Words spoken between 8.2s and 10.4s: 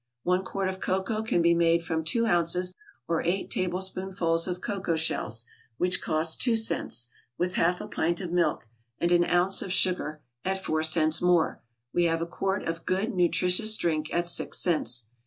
milk, and an ounce of sugar,